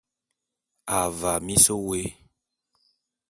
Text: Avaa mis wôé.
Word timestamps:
Avaa 0.99 1.39
mis 1.45 1.65
wôé. 1.83 2.01